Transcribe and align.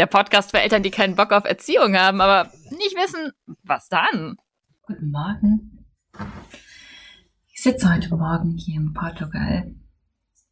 der 0.00 0.06
Podcast 0.06 0.50
für 0.50 0.60
Eltern, 0.62 0.82
die 0.82 0.90
keinen 0.90 1.14
Bock 1.14 1.30
auf 1.30 1.44
Erziehung 1.44 1.94
haben, 1.94 2.22
aber 2.22 2.50
nicht 2.70 2.96
wissen, 2.96 3.32
was 3.64 3.90
dann. 3.90 4.38
Guten 4.86 5.10
Morgen. 5.10 5.84
Ich 7.52 7.62
sitze 7.62 7.92
heute 7.92 8.16
Morgen 8.16 8.56
hier 8.56 8.80
in 8.80 8.94
Portugal 8.94 9.74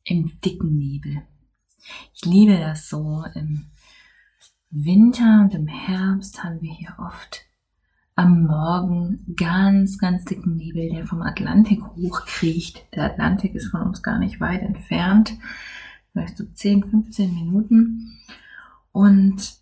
im 0.04 0.38
dicken 0.44 0.76
Nebel. 0.76 1.22
Ich 2.12 2.26
liebe 2.26 2.58
das 2.58 2.90
so. 2.90 3.24
Im 3.34 3.70
Winter 4.68 5.40
und 5.40 5.54
im 5.54 5.66
Herbst 5.66 6.44
haben 6.44 6.60
wir 6.60 6.74
hier 6.74 6.94
oft 6.98 7.46
am 8.16 8.42
Morgen 8.42 9.34
ganz, 9.34 9.96
ganz 9.96 10.26
dicken 10.26 10.56
Nebel, 10.56 10.90
der 10.90 11.06
vom 11.06 11.22
Atlantik 11.22 11.82
hochkriecht. 11.96 12.84
Der 12.94 13.04
Atlantik 13.04 13.54
ist 13.54 13.70
von 13.70 13.80
uns 13.80 14.02
gar 14.02 14.18
nicht 14.18 14.40
weit 14.40 14.60
entfernt, 14.60 15.32
vielleicht 16.12 16.36
so 16.36 16.44
10, 16.44 16.84
15 16.84 17.34
Minuten 17.34 18.18
und 18.92 19.58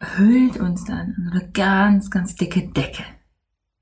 hüllt 0.00 0.58
uns 0.58 0.84
dann 0.84 1.14
in 1.16 1.28
eine 1.28 1.50
ganz, 1.52 2.10
ganz 2.10 2.34
dicke 2.34 2.68
Decke. 2.68 3.04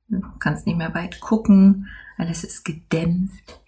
Du 0.08 0.20
kannst 0.38 0.66
nicht 0.66 0.76
mehr 0.76 0.94
weit 0.94 1.20
gucken, 1.20 1.88
alles 2.18 2.44
ist 2.44 2.64
gedämpft. 2.64 3.60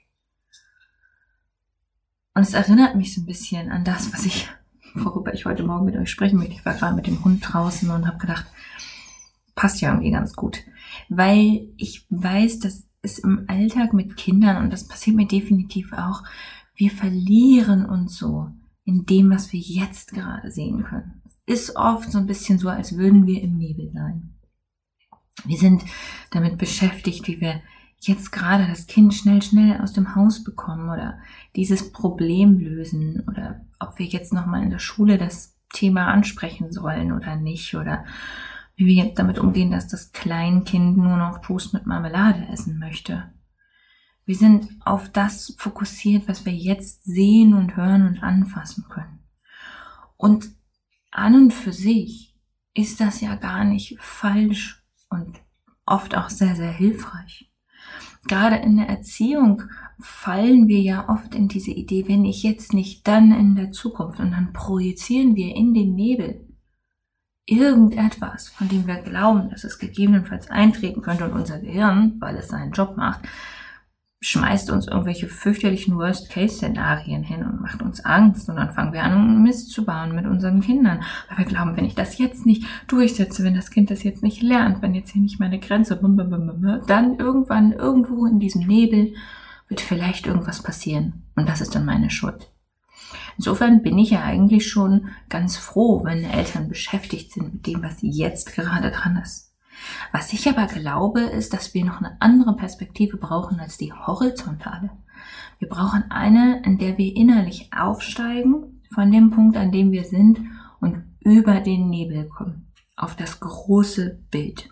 Und 2.35 2.43
es 2.43 2.55
erinnert 2.55 2.97
mich 2.97 3.15
so 3.15 3.21
ein 3.21 3.27
bisschen 3.27 3.71
an 3.71 3.85
das, 3.85 4.13
was 4.13 4.27
ich, 4.27 4.49
worüber 4.95 5.33
ich 5.35 5.45
heute 5.45 5.63
Morgen 5.63 5.85
mit 5.85 5.97
euch 5.97 6.11
sprechen 6.11 6.39
möchte. 6.39 6.55
Ich 6.55 6.65
war 6.65 6.75
gerade 6.75 6.97
mit 6.97 7.07
dem 7.07 7.25
Hund 7.25 7.43
draußen 7.47 7.91
und 7.91 8.07
habe 8.07 8.19
gedacht, 8.19 8.47
passt 9.55 9.81
ja 9.81 9.91
irgendwie 9.91 10.11
ganz 10.11 10.35
gut. 10.35 10.61
Weil 11.09 11.69
ich 11.77 12.07
weiß, 12.11 12.59
dass 12.61 12.87
es 13.03 13.19
im 13.19 13.45
Alltag 13.49 13.93
mit 13.93 14.17
Kindern, 14.17 14.57
und 14.59 14.73
das 14.73 14.89
passiert 14.89 15.17
mir 15.17 15.27
definitiv 15.27 15.93
auch, 15.93 16.23
wir 16.75 16.91
verlieren 16.91 17.85
uns 17.85 18.17
so 18.17 18.51
in 18.85 19.07
dem, 19.07 19.31
was 19.31 19.53
wir 19.53 19.61
jetzt 19.61 20.13
gerade 20.13 20.51
sehen 20.51 20.85
können. 20.85 21.23
Ist 21.47 21.77
oft 21.77 22.11
so 22.11 22.19
ein 22.19 22.27
bisschen 22.27 22.59
so, 22.59 22.69
als 22.69 22.97
würden 22.97 23.27
wir 23.27 23.43
im 23.43 23.57
Nebel 23.57 23.91
sein. 23.93 24.35
Wir 25.45 25.59
sind 25.59 25.83
damit 26.31 26.59
beschäftigt, 26.59 27.27
wie 27.27 27.41
wir 27.41 27.63
jetzt 28.01 28.33
gerade 28.33 28.67
das 28.67 28.87
Kind 28.87 29.15
schnell, 29.15 29.43
schnell 29.43 29.81
aus 29.81 29.93
dem 29.93 30.15
Haus 30.15 30.43
bekommen 30.43 30.89
oder 30.89 31.19
dieses 31.55 31.93
Problem 31.93 32.59
lösen 32.59 33.23
oder 33.29 33.65
ob 33.79 33.99
wir 33.99 34.07
jetzt 34.07 34.33
nochmal 34.33 34.63
in 34.63 34.71
der 34.71 34.79
Schule 34.79 35.19
das 35.19 35.57
Thema 35.73 36.07
ansprechen 36.09 36.73
sollen 36.73 37.13
oder 37.13 37.37
nicht 37.37 37.75
oder 37.75 38.05
wie 38.75 38.87
wir 38.87 39.05
jetzt 39.05 39.19
damit 39.19 39.39
umgehen, 39.39 39.71
dass 39.71 39.89
das 39.89 40.13
Kleinkind 40.13 40.97
nur 40.97 41.17
noch 41.17 41.39
Toast 41.39 41.73
mit 41.73 41.87
Marmelade 41.87 42.47
essen 42.51 42.79
möchte. 42.79 43.33
Wir 44.33 44.39
sind 44.39 44.79
auf 44.87 45.11
das 45.11 45.55
fokussiert, 45.59 46.27
was 46.27 46.47
wir 46.47 46.55
jetzt 46.55 47.05
sehen 47.05 47.53
und 47.53 47.77
hören 47.77 48.07
und 48.07 48.23
anfassen 48.23 48.87
können. 48.89 49.19
Und 50.17 50.49
an 51.11 51.35
und 51.35 51.53
für 51.53 51.75
sich 51.75 52.35
ist 52.73 53.03
das 53.03 53.21
ja 53.21 53.35
gar 53.35 53.65
nicht 53.65 53.99
falsch 54.01 54.83
und 55.11 55.39
oft 55.85 56.17
auch 56.17 56.31
sehr, 56.31 56.57
sehr 56.57 56.73
hilfreich. 56.73 57.53
Gerade 58.27 58.57
in 58.57 58.79
der 58.79 58.89
Erziehung 58.89 59.65
fallen 60.01 60.67
wir 60.67 60.81
ja 60.81 61.11
oft 61.11 61.35
in 61.35 61.49
diese 61.49 61.73
Idee, 61.73 62.09
wenn 62.09 62.25
ich 62.25 62.43
jetzt 62.43 62.73
nicht, 62.73 63.07
dann 63.07 63.33
in 63.33 63.55
der 63.55 63.71
Zukunft. 63.71 64.19
Und 64.19 64.31
dann 64.31 64.55
projizieren 64.55 65.37
wir 65.37 65.55
in 65.55 65.75
den 65.75 65.95
Nebel 65.95 66.49
irgendetwas, 67.45 68.49
von 68.49 68.71
dem 68.71 68.87
wir 68.87 69.03
glauben, 69.03 69.51
dass 69.51 69.65
es 69.65 69.79
gegebenenfalls 69.79 70.51
eintreten 70.51 71.03
könnte 71.03 71.27
und 71.27 71.35
unser 71.35 71.59
Gehirn, 71.59 72.17
weil 72.19 72.39
es 72.39 72.49
seinen 72.49 72.73
Job 72.73 72.97
macht, 72.97 73.29
schmeißt 74.23 74.71
uns 74.71 74.87
irgendwelche 74.87 75.27
fürchterlichen 75.27 75.97
Worst-Case-Szenarien 75.97 77.25
hin 77.25 77.45
und 77.45 77.61
macht 77.61 77.83
uns 77.83 78.05
Angst 78.05 78.49
und 78.49 78.55
dann 78.55 78.73
fangen 78.73 78.93
wir 78.93 79.03
an, 79.03 79.43
Mist 79.43 79.73
zu 79.73 79.85
bauen 79.85 80.15
mit 80.15 80.27
unseren 80.27 80.61
Kindern. 80.61 81.03
Weil 81.29 81.39
wir 81.39 81.45
glauben, 81.45 81.77
wenn 81.77 81.85
ich 81.85 81.97
das 81.97 82.19
jetzt 82.19 82.47
nicht 82.47 82.65
durchsetze, 82.87 83.43
wenn 83.43 83.57
das 83.57 83.73
Kind 83.73 83.91
das 83.91 84.05
jetzt 84.05 84.23
nicht 84.23 84.41
lernt, 84.41 84.81
wenn 84.81 84.95
jetzt 84.95 85.11
hier 85.11 85.21
nicht 85.21 85.41
meine 85.41 85.59
Grenze, 85.59 85.97
dann 85.97 87.19
irgendwann 87.19 87.73
irgendwo 87.73 88.27
in 88.27 88.39
diesem 88.39 88.65
Nebel 88.65 89.15
wird 89.67 89.81
vielleicht 89.81 90.29
irgendwas 90.29 90.63
passieren 90.63 91.25
und 91.35 91.49
das 91.49 91.61
ist 91.61 91.75
dann 91.75 91.85
meine 91.85 92.11
Schuld. 92.11 92.49
Insofern 93.37 93.83
bin 93.83 93.99
ich 93.99 94.11
ja 94.11 94.23
eigentlich 94.23 94.71
schon 94.71 95.09
ganz 95.31 95.57
froh, 95.57 96.05
wenn 96.05 96.25
Eltern 96.25 96.69
beschäftigt 96.69 97.33
sind 97.33 97.55
mit 97.55 97.67
dem, 97.67 97.83
was 97.83 97.97
jetzt 98.03 98.55
gerade 98.55 98.93
dran 98.93 99.17
ist. 99.17 99.52
Was 100.13 100.33
ich 100.33 100.49
aber 100.49 100.67
glaube, 100.67 101.21
ist, 101.21 101.53
dass 101.53 101.75
wir 101.75 101.85
noch 101.85 101.99
eine 101.99 102.17
andere 102.21 102.55
Perspektive 102.57 103.17
brauchen 103.17 103.61
als 103.61 103.79
die 103.79 103.93
horizontale. 103.93 104.91
Wir 105.59 105.69
brauchen 105.69 106.11
eine, 106.11 106.63
in 106.65 106.79
der 106.79 106.99
wir 106.99 107.15
innerlich 107.17 107.71
aufsteigen 107.73 108.83
von 108.93 109.11
dem 109.11 109.31
Punkt, 109.31 109.57
an 109.57 109.73
dem 109.73 109.93
wir 109.93 110.05
sind 110.05 110.41
und 110.81 111.05
über 111.21 111.61
den 111.61 111.89
Nebel 111.89 112.29
kommen, 112.29 112.73
auf 112.97 113.15
das 113.17 113.41
große 113.41 114.19
Bild. 114.31 114.69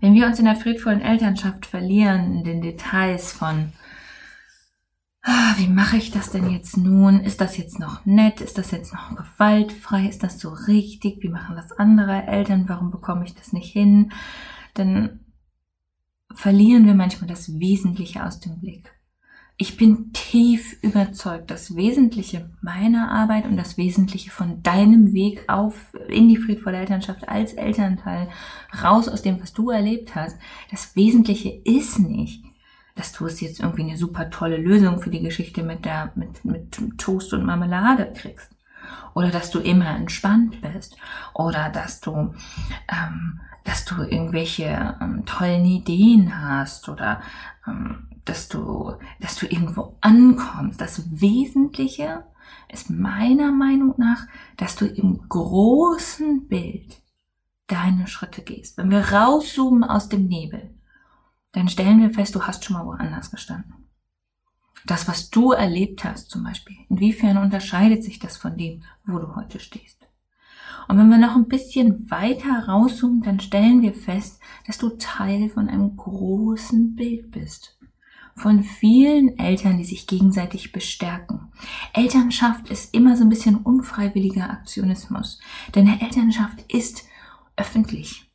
Wenn 0.00 0.14
wir 0.14 0.26
uns 0.26 0.38
in 0.38 0.44
der 0.44 0.56
friedvollen 0.56 1.00
Elternschaft 1.00 1.64
verlieren, 1.64 2.34
in 2.34 2.44
den 2.44 2.60
Details 2.60 3.32
von 3.32 3.72
wie 5.56 5.68
mache 5.68 5.96
ich 5.96 6.10
das 6.10 6.30
denn 6.30 6.50
jetzt 6.50 6.76
nun? 6.76 7.20
Ist 7.20 7.40
das 7.40 7.56
jetzt 7.56 7.78
noch 7.78 8.04
nett? 8.04 8.40
Ist 8.40 8.58
das 8.58 8.70
jetzt 8.70 8.92
noch 8.92 9.16
gewaltfrei? 9.16 10.06
Ist 10.06 10.22
das 10.22 10.38
so 10.38 10.50
richtig? 10.50 11.22
Wie 11.22 11.28
machen 11.28 11.56
das 11.56 11.72
andere 11.72 12.26
Eltern? 12.26 12.68
Warum 12.68 12.90
bekomme 12.90 13.24
ich 13.24 13.34
das 13.34 13.52
nicht 13.52 13.72
hin? 13.72 14.12
Dann 14.74 15.20
verlieren 16.32 16.86
wir 16.86 16.94
manchmal 16.94 17.28
das 17.28 17.58
Wesentliche 17.58 18.24
aus 18.24 18.40
dem 18.40 18.60
Blick. 18.60 18.90
Ich 19.56 19.76
bin 19.76 20.12
tief 20.12 20.76
überzeugt, 20.82 21.48
das 21.50 21.76
Wesentliche 21.76 22.50
meiner 22.60 23.12
Arbeit 23.12 23.46
und 23.46 23.56
das 23.56 23.78
Wesentliche 23.78 24.32
von 24.32 24.64
deinem 24.64 25.12
Weg 25.12 25.44
auf 25.46 25.94
in 26.08 26.28
die 26.28 26.36
friedvolle 26.36 26.78
Elternschaft 26.78 27.28
als 27.28 27.52
Elternteil, 27.52 28.28
raus 28.82 29.08
aus 29.08 29.22
dem, 29.22 29.40
was 29.40 29.52
du 29.52 29.70
erlebt 29.70 30.16
hast, 30.16 30.36
das 30.72 30.96
Wesentliche 30.96 31.50
ist 31.50 32.00
nicht, 32.00 32.44
dass 32.94 33.12
du 33.12 33.26
es 33.26 33.40
jetzt 33.40 33.60
irgendwie 33.60 33.82
eine 33.82 33.96
super 33.96 34.30
tolle 34.30 34.56
Lösung 34.56 35.00
für 35.00 35.10
die 35.10 35.22
Geschichte 35.22 35.62
mit 35.62 35.84
der, 35.84 36.12
mit, 36.14 36.44
mit 36.44 36.98
Toast 36.98 37.32
und 37.32 37.44
Marmelade 37.44 38.12
kriegst. 38.14 38.50
oder 39.14 39.30
dass 39.30 39.50
du 39.50 39.60
immer 39.60 39.88
entspannt 39.96 40.60
bist 40.60 40.96
oder 41.32 41.70
dass 41.70 42.00
du, 42.00 42.34
ähm, 42.88 43.40
dass 43.64 43.84
du 43.84 44.02
irgendwelche 44.02 44.96
ähm, 45.00 45.24
tollen 45.24 45.64
Ideen 45.64 46.40
hast 46.40 46.88
oder 46.88 47.22
ähm, 47.66 48.08
dass 48.24 48.48
du, 48.48 48.94
dass 49.20 49.36
du 49.36 49.46
irgendwo 49.46 49.96
ankommst. 50.00 50.80
Das 50.80 51.20
Wesentliche 51.20 52.24
ist 52.72 52.90
meiner 52.90 53.52
Meinung 53.52 53.94
nach, 53.96 54.26
dass 54.56 54.76
du 54.76 54.86
im 54.86 55.28
großen 55.28 56.48
Bild 56.48 57.00
deine 57.66 58.06
Schritte 58.06 58.42
gehst. 58.42 58.76
Wenn 58.76 58.90
wir 58.90 59.12
rauszoomen 59.12 59.84
aus 59.84 60.08
dem 60.08 60.26
Nebel, 60.26 60.73
dann 61.54 61.68
stellen 61.68 62.00
wir 62.00 62.10
fest, 62.10 62.34
du 62.34 62.42
hast 62.42 62.64
schon 62.64 62.76
mal 62.76 62.84
woanders 62.84 63.30
gestanden. 63.30 63.74
Das, 64.86 65.08
was 65.08 65.30
du 65.30 65.52
erlebt 65.52 66.04
hast 66.04 66.30
zum 66.30 66.44
Beispiel, 66.44 66.76
inwiefern 66.90 67.38
unterscheidet 67.38 68.04
sich 68.04 68.18
das 68.18 68.36
von 68.36 68.56
dem, 68.58 68.82
wo 69.06 69.18
du 69.18 69.34
heute 69.34 69.58
stehst? 69.58 70.06
Und 70.88 70.98
wenn 70.98 71.08
wir 71.08 71.16
noch 71.16 71.36
ein 71.36 71.48
bisschen 71.48 72.10
weiter 72.10 72.66
rauszoomen, 72.68 73.22
dann 73.22 73.40
stellen 73.40 73.80
wir 73.80 73.94
fest, 73.94 74.40
dass 74.66 74.76
du 74.76 74.90
Teil 74.90 75.48
von 75.48 75.68
einem 75.68 75.96
großen 75.96 76.94
Bild 76.94 77.30
bist. 77.30 77.78
Von 78.36 78.62
vielen 78.64 79.38
Eltern, 79.38 79.78
die 79.78 79.84
sich 79.84 80.06
gegenseitig 80.06 80.72
bestärken. 80.72 81.52
Elternschaft 81.92 82.68
ist 82.68 82.92
immer 82.92 83.16
so 83.16 83.22
ein 83.22 83.30
bisschen 83.30 83.56
unfreiwilliger 83.56 84.50
Aktionismus. 84.50 85.40
Denn 85.74 85.86
Elternschaft 85.86 86.60
ist 86.70 87.04
öffentlich. 87.56 88.30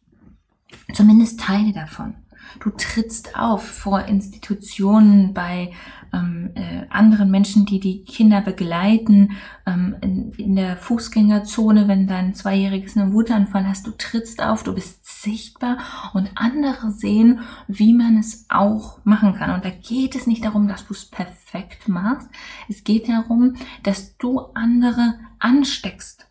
Zumindest 0.94 1.40
Teile 1.40 1.74
davon. 1.74 2.16
Du 2.60 2.70
trittst 2.72 3.38
auf 3.38 3.68
vor 3.68 4.06
Institutionen, 4.06 5.34
bei 5.34 5.72
ähm, 6.14 6.52
äh, 6.56 6.86
anderen 6.90 7.30
Menschen, 7.30 7.66
die 7.66 7.80
die 7.80 8.04
Kinder 8.04 8.42
begleiten, 8.42 9.32
ähm, 9.66 9.96
in, 10.02 10.32
in 10.34 10.56
der 10.56 10.78
Fußgängerzone, 10.78 11.88
wenn 11.88 12.08
dein 12.08 12.34
Zweijähriges 12.34 12.98
einen 12.98 13.14
Wutanfall 13.14 13.68
hast. 13.68 13.86
Du 13.86 13.92
trittst 13.92 14.42
auf, 14.42 14.64
du 14.64 14.74
bist 14.74 15.06
sichtbar 15.06 15.78
und 16.14 16.32
andere 16.36 16.92
sehen, 16.92 17.42
wie 17.68 17.94
man 17.94 18.18
es 18.18 18.46
auch 18.50 19.00
machen 19.04 19.36
kann. 19.36 19.54
Und 19.54 19.66
da 19.66 19.70
geht 19.70 20.16
es 20.16 20.28
nicht 20.28 20.46
darum, 20.46 20.68
dass 20.68 20.88
du 20.88 20.94
es 20.94 21.06
perfekt 21.06 21.88
machst. 21.88 22.28
Es 22.68 22.84
geht 22.84 23.08
darum, 23.08 23.56
dass 23.84 24.18
du 24.18 24.40
andere 24.54 25.16
ansteckst 25.40 26.29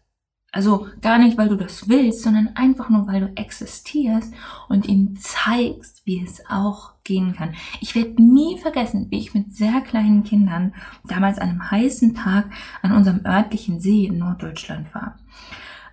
also 0.50 0.88
gar 1.02 1.18
nicht, 1.18 1.36
weil 1.36 1.48
du 1.48 1.56
das 1.56 1.88
willst, 1.88 2.22
sondern 2.22 2.50
einfach 2.54 2.88
nur, 2.88 3.06
weil 3.06 3.20
du 3.20 3.32
existierst 3.36 4.32
und 4.68 4.86
ihnen 4.86 5.16
zeigst, 5.16 6.06
wie 6.06 6.24
es 6.24 6.42
auch 6.48 6.94
gehen 7.04 7.34
kann. 7.34 7.54
Ich 7.80 7.94
werde 7.94 8.22
nie 8.22 8.58
vergessen, 8.58 9.08
wie 9.10 9.18
ich 9.18 9.34
mit 9.34 9.54
sehr 9.54 9.80
kleinen 9.82 10.24
Kindern 10.24 10.74
damals 11.04 11.38
an 11.38 11.50
einem 11.50 11.70
heißen 11.70 12.14
Tag 12.14 12.46
an 12.82 12.92
unserem 12.92 13.24
örtlichen 13.26 13.80
See 13.80 14.06
in 14.06 14.18
Norddeutschland 14.18 14.94
war. 14.94 15.18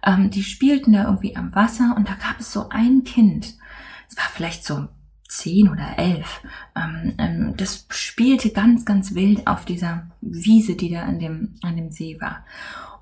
Ähm, 0.06 0.30
die 0.30 0.44
spielten 0.44 0.94
da 0.94 1.06
irgendwie 1.06 1.36
am 1.36 1.54
Wasser 1.54 1.94
und 1.98 2.08
da 2.08 2.14
gab 2.14 2.40
es 2.40 2.54
so 2.54 2.70
ein 2.70 3.04
Kind. 3.04 3.56
Es 4.08 4.18
war 4.18 4.26
vielleicht 4.32 4.64
so 4.64 4.88
zehn 5.28 5.70
oder 5.70 5.98
elf. 5.98 6.42
Ähm, 6.76 7.14
ähm, 7.18 7.54
das 7.58 7.88
spielte 7.90 8.52
ganz, 8.52 8.86
ganz 8.86 9.16
wild 9.16 9.48
auf 9.48 9.66
dieser 9.66 10.08
Wiese, 10.22 10.76
die 10.76 10.92
da 10.92 11.04
an 11.04 11.20
dem, 11.20 11.56
an 11.62 11.76
dem 11.76 11.92
See 11.92 12.18
war. 12.22 12.46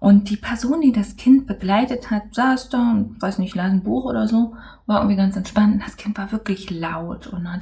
Und 0.03 0.29
die 0.29 0.35
Person, 0.35 0.81
die 0.81 0.91
das 0.91 1.15
Kind 1.15 1.47
begleitet 1.47 2.11
hat, 2.11 2.35
saß 2.35 2.67
da 2.67 2.91
und, 2.91 3.21
weiß 3.21 3.39
nicht, 3.39 3.55
las 3.55 3.71
ein 3.71 3.83
Buch 3.83 4.03
oder 4.03 4.27
so, 4.27 4.53
war 4.85 4.97
irgendwie 4.97 5.15
ganz 5.15 5.37
entspannt. 5.37 5.81
Das 5.81 5.95
Kind 5.95 6.17
war 6.17 6.33
wirklich 6.33 6.69
laut 6.69 7.27
und 7.27 7.49
hat 7.49 7.61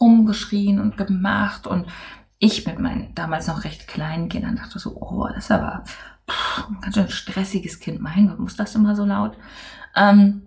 rumgeschrien 0.00 0.80
und 0.80 0.96
gemacht. 0.96 1.66
Und 1.66 1.84
ich 2.38 2.66
mit 2.66 2.78
meinen 2.78 3.14
damals 3.14 3.48
noch 3.48 3.64
recht 3.64 3.86
kleinen 3.86 4.30
Kindern 4.30 4.56
dachte 4.56 4.78
so, 4.78 4.96
oh, 4.96 5.28
das 5.28 5.44
ist 5.44 5.50
aber 5.50 5.84
ein 6.70 6.80
ganz 6.80 6.94
schön 6.94 7.10
stressiges 7.10 7.80
Kind. 7.80 8.00
Mein 8.00 8.28
Gott, 8.28 8.38
muss 8.38 8.56
das 8.56 8.74
immer 8.74 8.96
so 8.96 9.04
laut? 9.04 9.36
Ähm, 9.94 10.46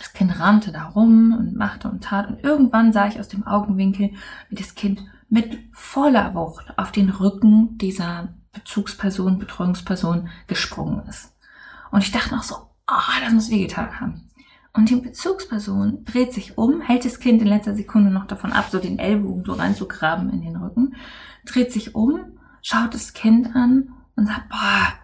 das 0.00 0.12
Kind 0.12 0.36
rannte 0.40 0.72
da 0.72 0.86
rum 0.86 1.32
und 1.38 1.54
machte 1.54 1.88
und 1.88 2.02
tat. 2.02 2.26
Und 2.28 2.42
irgendwann 2.42 2.92
sah 2.92 3.06
ich 3.06 3.20
aus 3.20 3.28
dem 3.28 3.46
Augenwinkel, 3.46 4.14
wie 4.48 4.56
das 4.56 4.74
Kind 4.74 5.04
mit 5.28 5.60
voller 5.70 6.34
Wucht 6.34 6.76
auf 6.76 6.90
den 6.90 7.08
Rücken 7.08 7.78
dieser 7.78 8.34
Bezugsperson, 8.52 9.38
Betreuungsperson 9.38 10.28
gesprungen 10.46 11.06
ist. 11.08 11.34
Und 11.90 12.02
ich 12.02 12.12
dachte 12.12 12.34
noch 12.34 12.42
so, 12.42 12.56
oh, 12.88 13.20
das 13.20 13.32
muss 13.32 13.50
wehgetan 13.50 14.00
haben. 14.00 14.30
Und 14.74 14.88
die 14.88 14.96
Bezugsperson 14.96 16.04
dreht 16.04 16.32
sich 16.32 16.56
um, 16.56 16.80
hält 16.80 17.04
das 17.04 17.20
Kind 17.20 17.42
in 17.42 17.48
letzter 17.48 17.74
Sekunde 17.74 18.10
noch 18.10 18.26
davon 18.26 18.52
ab, 18.52 18.68
so 18.70 18.78
den 18.78 18.98
Ellbogen 18.98 19.44
so 19.44 19.52
reinzugraben 19.52 20.30
in 20.30 20.40
den 20.40 20.56
Rücken, 20.56 20.96
dreht 21.44 21.72
sich 21.72 21.94
um, 21.94 22.38
schaut 22.62 22.94
das 22.94 23.12
Kind 23.12 23.54
an 23.54 23.92
und 24.16 24.26
sagt, 24.26 24.48
boah, 24.48 24.94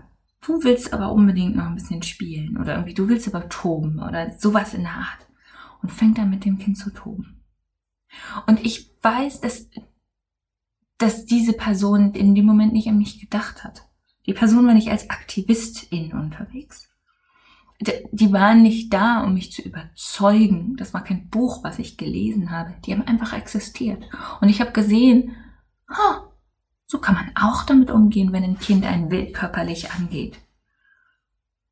du 0.41 0.63
willst 0.63 0.95
aber 0.95 1.13
unbedingt 1.13 1.57
noch 1.57 1.67
ein 1.67 1.75
bisschen 1.75 2.03
spielen 2.03 2.57
oder 2.57 2.75
irgendwie, 2.75 2.95
du 2.95 3.09
willst 3.09 3.29
aber 3.29 3.49
toben 3.51 3.99
oder 4.01 4.33
sowas 4.39 4.73
in 4.73 4.83
der 4.83 4.93
Art. 4.93 5.27
Und 5.81 5.93
fängt 5.93 6.19
dann 6.19 6.31
mit 6.31 6.45
dem 6.45 6.59
Kind 6.59 6.77
zu 6.77 6.91
toben. 6.91 7.45
Und 8.47 8.65
ich 8.65 8.91
weiß, 9.01 9.41
dass 9.41 9.69
dass 10.99 11.25
diese 11.25 11.53
Person 11.53 12.13
in 12.13 12.35
dem 12.35 12.45
Moment 12.45 12.73
nicht 12.73 12.89
an 12.89 12.99
mich 12.99 13.21
gedacht 13.21 13.65
hat. 13.65 13.83
Die 14.27 14.35
Person 14.35 14.67
war 14.67 14.75
nicht 14.75 14.91
als 14.91 15.09
Aktivistin 15.11 16.13
unterwegs. 16.13 16.89
Die 18.11 18.33
waren 18.33 18.63
nicht 18.63 18.93
da, 18.93 19.23
um 19.23 19.35
mich 19.35 19.53
zu 19.53 19.63
überzeugen. 19.63 20.77
Das 20.77 20.93
war 20.93 21.05
kein 21.05 21.29
Buch, 21.29 21.63
was 21.63 21.79
ich 21.79 21.97
gelesen 21.97 22.51
habe. 22.51 22.75
Die 22.85 22.93
haben 22.93 23.07
einfach 23.07 23.33
existiert. 23.33 24.05
Und 24.41 24.49
ich 24.49 24.61
habe 24.61 24.73
gesehen, 24.73 25.37
huh, 25.89 26.29
so 26.87 26.99
kann 26.99 27.15
man 27.15 27.31
auch 27.37 27.63
damit 27.63 27.91
umgehen, 27.91 28.33
wenn 28.33 28.43
ein 28.43 28.59
Kind 28.59 28.85
einen 28.85 29.11
wild 29.11 29.33
körperlich 29.33 29.93
angeht. 29.93 30.39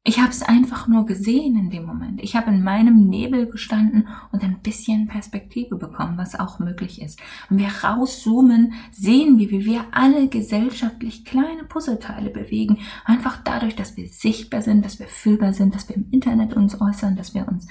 Ich 0.08 0.20
habe 0.20 0.30
es 0.30 0.42
einfach 0.42 0.86
nur 0.86 1.04
gesehen 1.04 1.58
in 1.58 1.68
dem 1.68 1.84
Moment. 1.84 2.22
Ich 2.22 2.36
habe 2.36 2.52
in 2.52 2.62
meinem 2.62 3.08
Nebel 3.08 3.46
gestanden 3.50 4.06
und 4.30 4.44
ein 4.44 4.60
bisschen 4.60 5.08
Perspektive 5.08 5.74
bekommen, 5.74 6.16
was 6.16 6.38
auch 6.38 6.60
möglich 6.60 7.02
ist. 7.02 7.18
Wenn 7.48 7.58
wir 7.58 7.72
rauszoomen, 7.82 8.74
sehen 8.92 9.36
wir, 9.40 9.50
wie 9.50 9.64
wir 9.64 9.84
alle 9.90 10.28
gesellschaftlich 10.28 11.24
kleine 11.24 11.64
Puzzleteile 11.64 12.30
bewegen. 12.30 12.78
Einfach 13.04 13.42
dadurch, 13.42 13.74
dass 13.74 13.96
wir 13.96 14.06
sichtbar 14.06 14.62
sind, 14.62 14.84
dass 14.84 15.00
wir 15.00 15.08
fühlbar 15.08 15.52
sind, 15.52 15.74
dass 15.74 15.88
wir 15.88 15.96
im 15.96 16.06
Internet 16.12 16.54
uns 16.54 16.80
äußern, 16.80 17.16
dass 17.16 17.34
wir 17.34 17.48
uns 17.48 17.66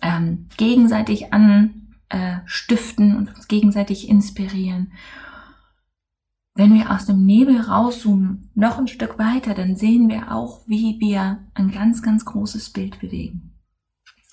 ähm, 0.00 0.46
gegenseitig 0.56 1.34
anstiften 1.34 3.14
und 3.14 3.36
uns 3.36 3.46
gegenseitig 3.46 4.08
inspirieren. 4.08 4.92
Wenn 6.58 6.74
wir 6.74 6.90
aus 6.90 7.06
dem 7.06 7.24
Nebel 7.24 7.60
rauszoomen, 7.60 8.50
noch 8.56 8.78
ein 8.78 8.88
Stück 8.88 9.16
weiter, 9.16 9.54
dann 9.54 9.76
sehen 9.76 10.08
wir 10.08 10.32
auch, 10.32 10.62
wie 10.66 10.98
wir 10.98 11.38
ein 11.54 11.70
ganz, 11.70 12.02
ganz 12.02 12.24
großes 12.24 12.70
Bild 12.70 12.98
bewegen. 12.98 13.52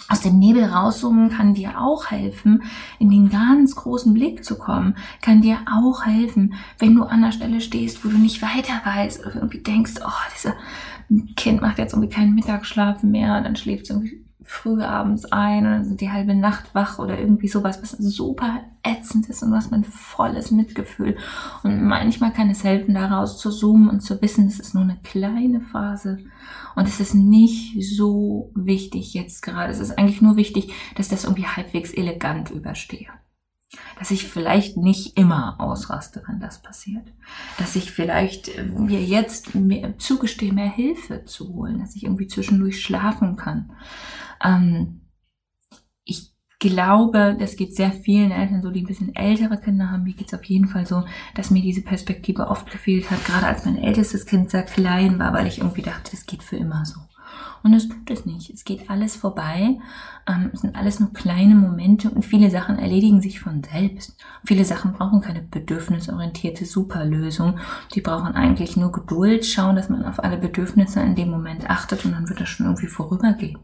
Aus 0.09 0.21
dem 0.21 0.39
Nebel 0.39 0.63
rauszoomen 0.63 1.29
kann 1.29 1.53
dir 1.53 1.79
auch 1.79 2.09
helfen, 2.09 2.63
in 2.97 3.11
den 3.11 3.29
ganz 3.29 3.75
großen 3.75 4.11
Blick 4.15 4.43
zu 4.43 4.57
kommen, 4.57 4.97
kann 5.21 5.43
dir 5.43 5.59
auch 5.71 6.03
helfen, 6.07 6.55
wenn 6.79 6.95
du 6.95 7.03
an 7.03 7.21
der 7.21 7.31
Stelle 7.31 7.61
stehst, 7.61 8.03
wo 8.03 8.09
du 8.09 8.17
nicht 8.17 8.41
weiter 8.41 8.81
weißt 8.83 9.23
oder 9.23 9.35
irgendwie 9.35 9.61
denkst, 9.61 9.93
oh, 10.03 10.33
dieser 10.35 10.55
Kind 11.35 11.61
macht 11.61 11.77
jetzt 11.77 11.93
irgendwie 11.93 12.09
keinen 12.09 12.33
Mittagsschlaf 12.33 13.03
mehr, 13.03 13.39
dann 13.41 13.55
schläft 13.55 13.83
es 13.83 13.91
irgendwie 13.91 14.24
früh 14.45 14.81
abends 14.83 15.25
ein 15.25 15.65
oder 15.65 15.83
sind 15.83 16.01
die 16.01 16.11
halbe 16.11 16.35
Nacht 16.35 16.75
wach 16.75 16.99
oder 16.99 17.19
irgendwie 17.19 17.47
sowas, 17.47 17.81
was 17.81 17.91
super 17.91 18.61
ätzend 18.83 19.27
ist 19.27 19.41
und 19.41 19.51
was 19.51 19.71
man 19.71 19.83
volles 19.83 20.51
Mitgefühl. 20.51 21.17
Und 21.63 21.83
manchmal 21.83 22.31
kann 22.31 22.51
es 22.51 22.63
helfen, 22.63 22.93
daraus 22.93 23.39
zu 23.39 23.49
zoomen 23.49 23.89
und 23.89 24.01
zu 24.01 24.21
wissen, 24.21 24.47
es 24.47 24.59
ist 24.59 24.75
nur 24.75 24.83
eine 24.83 24.97
kleine 25.03 25.61
Phase 25.61 26.19
und 26.75 26.87
es 26.87 26.99
ist 26.99 27.15
nicht 27.15 27.83
so 27.97 28.51
wichtig 28.53 29.15
jetzt 29.15 29.41
gerade. 29.41 29.71
Es 29.71 29.79
ist 29.79 29.97
eigentlich 29.97 30.21
nur 30.21 30.37
wichtig, 30.37 30.71
dass 30.95 31.09
das 31.09 31.23
irgendwie 31.23 31.47
halbwegs 31.47 31.91
elegant 31.91 32.51
überstehe. 32.51 33.09
Dass 33.99 34.11
ich 34.11 34.27
vielleicht 34.27 34.77
nicht 34.77 35.17
immer 35.17 35.59
ausraste, 35.59 36.23
wenn 36.27 36.39
das 36.39 36.61
passiert. 36.61 37.13
Dass 37.57 37.75
ich 37.75 37.91
vielleicht 37.91 38.49
äh, 38.49 38.63
mir 38.63 39.01
jetzt 39.03 39.55
mehr 39.55 39.97
zugestehe, 39.97 40.53
mehr 40.53 40.69
Hilfe 40.69 41.25
zu 41.25 41.53
holen. 41.53 41.79
Dass 41.79 41.95
ich 41.95 42.03
irgendwie 42.03 42.27
zwischendurch 42.27 42.81
schlafen 42.81 43.35
kann 43.35 43.71
ähm, 44.43 45.01
ich 46.03 46.33
glaube, 46.59 47.35
das 47.37 47.57
geht 47.57 47.75
sehr 47.75 47.91
vielen 47.91 48.31
Eltern 48.31 48.61
so, 48.61 48.71
die 48.71 48.81
ein 48.81 48.87
bisschen 48.87 49.15
ältere 49.15 49.59
Kinder 49.59 49.91
haben. 49.91 50.03
Mir 50.03 50.13
geht 50.13 50.27
es 50.27 50.33
auf 50.33 50.45
jeden 50.45 50.67
Fall 50.67 50.85
so, 50.85 51.03
dass 51.35 51.51
mir 51.51 51.61
diese 51.61 51.81
Perspektive 51.81 52.47
oft 52.47 52.71
gefehlt 52.71 53.11
hat, 53.11 53.25
gerade 53.25 53.47
als 53.47 53.65
mein 53.65 53.77
ältestes 53.77 54.25
Kind 54.25 54.49
sehr 54.49 54.63
klein 54.63 55.19
war, 55.19 55.33
weil 55.33 55.47
ich 55.47 55.59
irgendwie 55.59 55.81
dachte, 55.81 56.11
das 56.11 56.25
geht 56.25 56.43
für 56.43 56.55
immer 56.55 56.85
so. 56.85 56.99
Und 57.63 57.73
es 57.73 57.89
tut 57.89 58.09
es 58.11 58.25
nicht. 58.25 58.49
Es 58.49 58.63
geht 58.63 58.89
alles 58.89 59.15
vorbei. 59.15 59.79
Ähm, 60.27 60.51
es 60.53 60.61
sind 60.61 60.75
alles 60.75 60.99
nur 60.99 61.13
kleine 61.13 61.55
Momente 61.55 62.09
und 62.09 62.23
viele 62.23 62.49
Sachen 62.49 62.77
erledigen 62.77 63.21
sich 63.21 63.39
von 63.39 63.63
selbst. 63.63 64.17
Viele 64.45 64.65
Sachen 64.65 64.93
brauchen 64.93 65.21
keine 65.21 65.41
bedürfnisorientierte 65.41 66.65
Superlösung. 66.65 67.59
Die 67.93 68.01
brauchen 68.01 68.35
eigentlich 68.35 68.77
nur 68.77 68.91
Geduld, 68.91 69.45
schauen, 69.45 69.75
dass 69.75 69.89
man 69.89 70.05
auf 70.05 70.23
alle 70.23 70.37
Bedürfnisse 70.37 71.01
in 71.01 71.15
dem 71.15 71.29
Moment 71.29 71.69
achtet 71.69 72.05
und 72.05 72.11
dann 72.11 72.29
wird 72.29 72.39
das 72.39 72.49
schon 72.49 72.65
irgendwie 72.67 72.87
vorübergehen. 72.87 73.59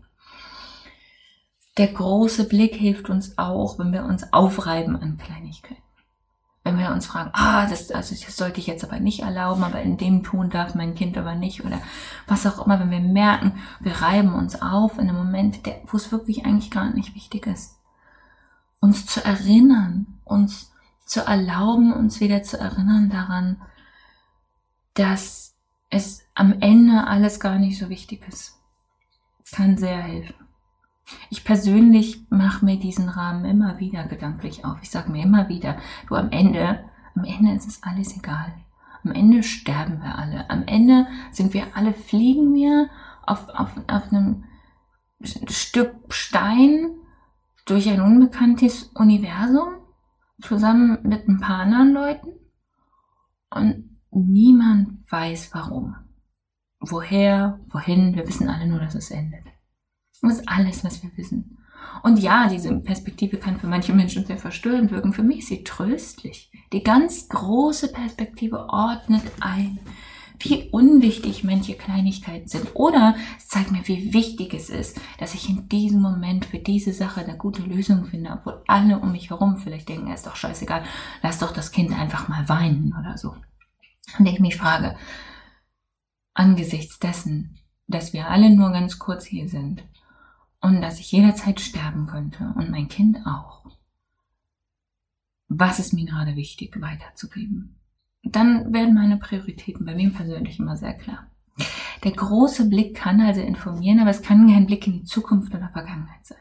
Der 1.78 1.88
große 1.88 2.48
Blick 2.48 2.76
hilft 2.76 3.10
uns 3.10 3.38
auch, 3.38 3.80
wenn 3.80 3.94
wir 3.94 4.04
uns 4.04 4.34
aufreiben 4.34 4.96
an 4.96 5.18
Kleinigkeiten. 5.18 5.82
Wenn 6.64 6.78
wir 6.78 6.92
uns 6.92 7.08
fragen, 7.08 7.32
ah, 7.34 7.66
das, 7.68 7.92
also 7.92 8.14
das 8.14 8.38
sollte 8.38 8.60
ich 8.60 8.68
jetzt 8.68 8.84
aber 8.84 9.00
nicht 9.00 9.22
erlauben, 9.22 9.64
aber 9.64 9.82
in 9.82 9.98
dem 9.98 10.24
tun 10.24 10.50
darf 10.50 10.76
mein 10.76 10.94
Kind 10.94 11.18
aber 11.18 11.34
nicht 11.34 11.66
oder 11.66 11.82
was 12.28 12.46
auch 12.46 12.66
immer, 12.66 12.80
wenn 12.80 12.92
wir 12.92 13.00
merken, 13.00 13.60
wir 13.80 14.02
reiben 14.02 14.34
uns 14.34 14.62
auf 14.62 15.00
in 15.00 15.10
einem 15.10 15.18
Moment, 15.18 15.66
der, 15.66 15.82
wo 15.88 15.98
es 15.98 16.12
wirklich 16.12 16.46
eigentlich 16.46 16.70
gar 16.70 16.92
nicht 16.92 17.16
wichtig 17.16 17.48
ist. 17.48 17.80
Uns 18.80 19.06
zu 19.08 19.24
erinnern, 19.26 20.20
uns 20.24 20.72
zu 21.06 21.22
erlauben, 21.22 21.94
uns 21.94 22.20
wieder 22.20 22.44
zu 22.44 22.60
erinnern 22.60 23.10
daran, 23.10 23.62
dass 24.94 25.56
es 25.90 26.24
am 26.36 26.54
Ende 26.62 27.08
alles 27.08 27.40
gar 27.40 27.58
nicht 27.58 27.80
so 27.80 27.90
wichtig 27.90 28.28
ist. 28.28 28.58
Kann 29.52 29.78
sehr 29.78 29.98
helfen. 29.98 30.36
Ich 31.30 31.44
persönlich 31.44 32.26
mache 32.30 32.66
mir 32.66 32.78
diesen 32.78 33.10
Rahmen 33.10 33.46
immer 33.46 33.80
wieder 33.80 34.06
gedanklich 34.06 34.66
auf. 34.66 34.78
Ich 34.82 34.90
sage 34.90 35.12
mir 35.12 35.24
immer 35.24 35.50
wieder, 35.50 35.78
du 36.08 36.16
am 36.16 36.30
Ende, 36.32 36.84
am 37.16 37.24
Ende 37.24 37.54
ist 37.56 37.68
es 37.68 37.84
alles 37.84 38.16
egal. 38.16 38.54
Am 39.04 39.12
Ende 39.12 39.44
sterben 39.44 40.02
wir 40.02 40.18
alle. 40.18 40.50
Am 40.50 40.64
Ende 40.68 41.08
sind 41.32 41.54
wir 41.54 41.76
alle, 41.76 41.94
fliegen 41.94 42.54
wir 42.54 42.90
auf, 43.26 43.50
auf, 43.50 43.76
auf 43.88 44.12
einem 44.12 44.44
Stück 45.24 45.96
Stein 46.10 46.96
durch 47.66 47.90
ein 47.90 48.02
unbekanntes 48.02 48.84
Universum 48.96 49.74
zusammen 50.42 51.00
mit 51.04 51.28
ein 51.28 51.40
paar 51.40 51.60
anderen 51.60 51.94
Leuten 51.94 52.30
und 53.50 53.98
niemand 54.12 55.12
weiß 55.12 55.54
warum. 55.54 55.96
Woher, 56.80 57.60
wohin, 57.68 58.16
wir 58.16 58.28
wissen 58.28 58.50
alle 58.50 58.68
nur, 58.68 58.80
dass 58.80 58.96
es 58.96 59.12
endet. 59.12 59.46
Das 60.22 60.40
ist 60.40 60.48
alles, 60.48 60.84
was 60.84 61.02
wir 61.04 61.12
wissen. 61.16 61.58
Und 62.04 62.20
ja, 62.20 62.48
diese 62.48 62.74
Perspektive 62.80 63.38
kann 63.38 63.60
für 63.60 63.68
manche 63.68 63.94
Menschen 63.94 64.26
sehr 64.26 64.38
verstörend 64.38 64.92
wirken. 64.92 65.14
Für 65.14 65.24
mich 65.24 65.40
ist 65.40 65.48
sie 65.48 65.64
tröstlich. 65.64 66.52
Die 66.74 66.84
ganz 66.84 67.28
große 67.30 67.92
Perspektive 67.92 68.70
ordnet 68.70 69.24
ein, 69.40 69.80
wie 70.40 70.70
unwichtig 70.72 71.44
manche 71.44 71.76
Kleinigkeiten 71.76 72.48
sind. 72.48 72.76
Oder 72.76 73.16
es 73.38 73.48
zeigt 73.48 73.72
mir, 73.72 73.88
wie 73.88 74.14
wichtig 74.14 74.54
es 74.54 74.70
ist, 74.70 75.00
dass 75.20 75.36
ich 75.36 75.50
in 75.50 75.70
diesem 75.70 76.02
Moment 76.02 76.46
für 76.46 76.60
diese 76.60 76.94
Sache 76.94 77.22
eine 77.22 77.38
gute 77.38 77.62
Lösung 77.62 78.06
finde, 78.06 78.32
obwohl 78.32 78.64
alle 78.68 79.00
um 79.00 79.12
mich 79.12 79.30
herum 79.30 79.58
vielleicht 79.58 79.90
denken, 79.90 80.08
es 80.08 80.22
ist 80.22 80.28
doch 80.28 80.36
scheißegal, 80.36 80.84
lass 81.22 81.40
doch 81.40 81.52
das 81.52 81.72
Kind 81.72 81.98
einfach 81.98 82.28
mal 82.28 82.48
weinen 82.50 82.96
oder 83.00 83.18
so. 83.18 83.36
Und 84.18 84.26
ich 84.26 84.40
mich 84.40 84.58
frage, 84.58 84.96
angesichts 86.34 87.00
dessen, 87.00 87.60
dass 87.88 88.14
wir 88.14 88.30
alle 88.30 88.50
nur 88.50 88.72
ganz 88.72 88.98
kurz 88.98 89.26
hier 89.26 89.48
sind, 89.48 89.84
und 90.62 90.82
dass 90.82 91.00
ich 91.00 91.12
jederzeit 91.12 91.60
sterben 91.60 92.08
könnte 92.08 92.54
und 92.56 92.70
mein 92.70 92.88
Kind 92.88 93.26
auch. 93.26 93.66
Was 95.48 95.80
ist 95.80 95.94
mir 95.94 96.06
gerade 96.06 96.36
wichtig 96.36 96.80
weiterzugeben? 96.80 97.76
Dann 98.24 98.72
werden 98.72 98.94
meine 98.94 99.18
Prioritäten 99.18 99.86
bei 99.86 99.96
mir 99.96 100.12
persönlich 100.12 100.60
immer 100.60 100.78
sehr 100.78 100.94
klar. 100.94 101.28
Der 102.04 102.12
große 102.12 102.70
Blick 102.70 102.96
kann 102.96 103.20
also 103.20 103.42
informieren, 103.42 104.00
aber 104.00 104.12
es 104.12 104.22
kann 104.22 104.48
kein 104.48 104.68
Blick 104.68 104.88
in 104.88 104.94
die 104.94 105.04
Zukunft 105.04 105.54
oder 105.54 105.70
Vergangenheit 105.70 106.26
sein. 106.26 106.38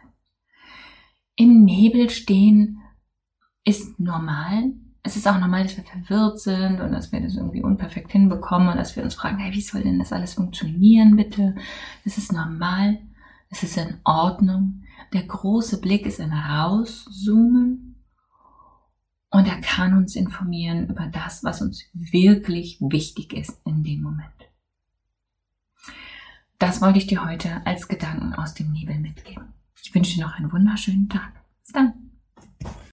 Im 1.37 1.65
Nebel 1.65 2.11
stehen 2.11 2.81
ist 3.65 3.99
normal. 3.99 4.73
Es 5.03 5.17
ist 5.17 5.27
auch 5.27 5.39
normal, 5.39 5.63
dass 5.63 5.77
wir 5.77 5.85
verwirrt 5.85 6.41
sind 6.41 6.81
und 6.81 6.93
dass 6.93 7.13
wir 7.13 7.21
das 7.21 7.35
irgendwie 7.35 7.63
unperfekt 7.63 8.13
hinbekommen 8.13 8.69
und 8.69 8.77
dass 8.77 8.97
wir 8.97 9.03
uns 9.03 9.15
fragen, 9.15 9.39
hey, 9.39 9.53
wie 9.53 9.61
soll 9.61 9.83
denn 9.83 9.99
das 9.99 10.13
alles 10.13 10.35
funktionieren, 10.35 11.17
bitte? 11.17 11.55
Das 12.05 12.19
ist 12.19 12.33
normal. 12.33 12.99
Es 13.51 13.65
ist 13.65 13.77
in 13.77 13.99
Ordnung. 14.05 14.85
Der 15.13 15.25
große 15.25 15.81
Blick 15.81 16.07
ist 16.07 16.21
ein 16.21 16.33
Rauszoomen 16.33 17.97
und 19.31 19.47
er 19.47 19.61
kann 19.61 19.97
uns 19.97 20.15
informieren 20.15 20.89
über 20.89 21.07
das, 21.07 21.43
was 21.43 21.61
uns 21.61 21.85
wirklich 21.93 22.81
wichtig 22.81 23.33
ist 23.33 23.61
in 23.67 23.83
dem 23.83 24.03
Moment. 24.03 24.31
Das 26.59 26.81
wollte 26.81 26.99
ich 26.99 27.07
dir 27.07 27.25
heute 27.25 27.65
als 27.67 27.89
Gedanken 27.89 28.35
aus 28.35 28.55
dem 28.55 28.71
Nebel 28.71 28.99
mitgeben. 28.99 29.53
Ich 29.83 29.95
wünsche 29.95 30.17
dir 30.17 30.27
noch 30.27 30.35
einen 30.35 30.53
wunderschönen 30.53 31.09
Tag. 31.09 31.33